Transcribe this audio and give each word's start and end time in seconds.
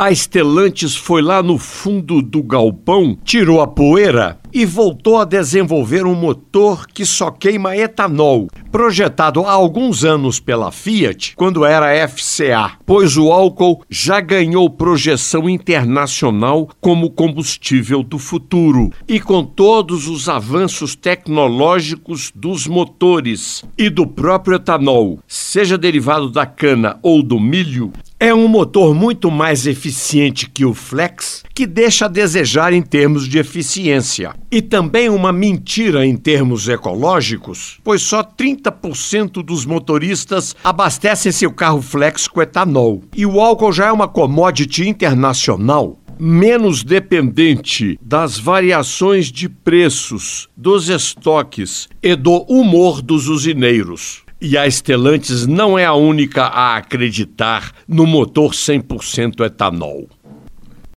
a 0.00 0.14
Stellantis 0.14 0.96
foi 0.96 1.20
lá 1.20 1.42
no 1.42 1.58
fundo 1.58 2.22
do 2.22 2.42
galpão, 2.42 3.18
tirou 3.22 3.60
a 3.60 3.66
poeira 3.66 4.40
e 4.50 4.64
voltou 4.64 5.18
a 5.18 5.26
desenvolver 5.26 6.06
um 6.06 6.14
motor 6.14 6.86
que 6.86 7.04
só 7.04 7.30
queima 7.30 7.76
etanol, 7.76 8.48
projetado 8.72 9.42
há 9.42 9.52
alguns 9.52 10.02
anos 10.02 10.40
pela 10.40 10.72
Fiat, 10.72 11.34
quando 11.36 11.66
era 11.66 12.08
FCA, 12.08 12.78
pois 12.86 13.18
o 13.18 13.30
álcool 13.30 13.84
já 13.90 14.22
ganhou 14.22 14.70
projeção 14.70 15.50
internacional 15.50 16.70
como 16.80 17.10
combustível 17.10 18.02
do 18.02 18.18
futuro. 18.18 18.90
E 19.06 19.20
com 19.20 19.44
todos 19.44 20.08
os 20.08 20.30
avanços 20.30 20.96
tecnológicos 20.96 22.32
dos 22.34 22.66
motores 22.66 23.62
e 23.76 23.90
do 23.90 24.06
próprio 24.06 24.56
etanol, 24.56 25.18
seja 25.28 25.76
derivado 25.76 26.30
da 26.30 26.46
cana 26.46 26.98
ou 27.02 27.22
do 27.22 27.38
milho, 27.38 27.92
é 28.22 28.34
um 28.34 28.46
motor 28.46 28.94
muito 28.94 29.30
mais 29.30 29.66
eficiente 29.66 30.50
que 30.50 30.62
o 30.62 30.74
Flex, 30.74 31.42
que 31.54 31.66
deixa 31.66 32.04
a 32.04 32.08
desejar 32.08 32.70
em 32.74 32.82
termos 32.82 33.26
de 33.26 33.38
eficiência. 33.38 34.34
E 34.52 34.60
também 34.60 35.08
uma 35.08 35.32
mentira 35.32 36.04
em 36.04 36.14
termos 36.14 36.68
ecológicos, 36.68 37.80
pois 37.82 38.02
só 38.02 38.22
30% 38.22 39.42
dos 39.42 39.64
motoristas 39.64 40.54
abastecem 40.62 41.32
seu 41.32 41.50
carro 41.50 41.80
Flex 41.80 42.28
com 42.28 42.42
etanol. 42.42 43.02
E 43.16 43.24
o 43.24 43.40
álcool 43.40 43.72
já 43.72 43.86
é 43.86 43.92
uma 43.92 44.06
commodity 44.06 44.86
internacional 44.86 45.96
menos 46.22 46.84
dependente 46.84 47.98
das 48.02 48.38
variações 48.38 49.32
de 49.32 49.48
preços, 49.48 50.50
dos 50.54 50.90
estoques 50.90 51.88
e 52.02 52.14
do 52.14 52.42
humor 52.42 53.00
dos 53.00 53.26
usineiros. 53.26 54.22
E 54.42 54.56
a 54.56 54.70
Stellantis 54.70 55.46
não 55.46 55.78
é 55.78 55.84
a 55.84 55.92
única 55.92 56.44
a 56.44 56.76
acreditar 56.76 57.72
no 57.86 58.06
motor 58.06 58.52
100% 58.52 59.44
etanol. 59.44 60.08